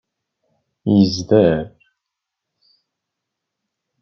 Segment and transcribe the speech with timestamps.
[0.93, 1.59] Yezder.